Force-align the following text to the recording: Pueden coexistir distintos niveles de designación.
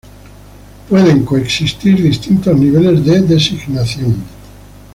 Pueden 0.89 1.23
coexistir 1.25 2.01
distintos 2.01 2.57
niveles 2.59 3.05
de 3.05 3.21
designación. 3.21 4.15